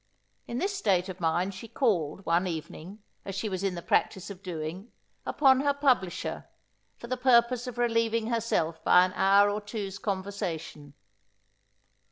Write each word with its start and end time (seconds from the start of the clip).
In 0.47 0.57
this 0.57 0.75
state 0.75 1.09
of 1.09 1.19
mind, 1.19 1.53
she 1.53 1.67
called, 1.67 2.25
one 2.25 2.47
evening, 2.47 3.03
as 3.23 3.35
she 3.35 3.47
was 3.47 3.63
in 3.63 3.75
the 3.75 3.83
practice 3.83 4.31
of 4.31 4.41
doing, 4.41 4.91
upon 5.27 5.59
her 5.59 5.75
publisher, 5.75 6.49
for 6.97 7.05
the 7.05 7.17
purpose 7.17 7.67
of 7.67 7.77
relieving 7.77 8.25
herself 8.25 8.83
by 8.83 9.05
an 9.05 9.13
hour 9.13 9.47
or 9.51 9.61
two's 9.61 9.99
conversation. 9.99 10.95